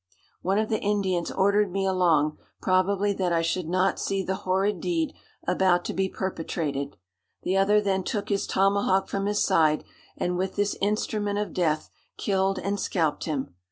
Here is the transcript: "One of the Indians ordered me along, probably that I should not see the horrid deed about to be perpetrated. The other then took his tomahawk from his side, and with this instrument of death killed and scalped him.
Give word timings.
"One 0.41 0.57
of 0.57 0.69
the 0.69 0.79
Indians 0.81 1.29
ordered 1.29 1.71
me 1.71 1.85
along, 1.85 2.39
probably 2.59 3.13
that 3.13 3.31
I 3.31 3.43
should 3.43 3.69
not 3.69 3.99
see 3.99 4.23
the 4.23 4.33
horrid 4.49 4.79
deed 4.81 5.13
about 5.47 5.85
to 5.85 5.93
be 5.93 6.09
perpetrated. 6.09 6.97
The 7.43 7.57
other 7.57 7.79
then 7.79 8.01
took 8.03 8.29
his 8.29 8.47
tomahawk 8.47 9.07
from 9.07 9.27
his 9.27 9.43
side, 9.43 9.83
and 10.17 10.37
with 10.39 10.55
this 10.55 10.75
instrument 10.81 11.37
of 11.37 11.53
death 11.53 11.91
killed 12.17 12.57
and 12.57 12.79
scalped 12.79 13.25
him. 13.25 13.53